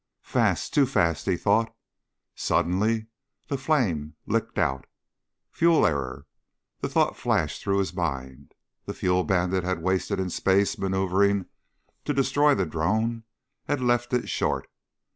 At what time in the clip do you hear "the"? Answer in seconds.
3.49-3.57, 6.79-6.89, 8.87-8.95, 12.55-12.65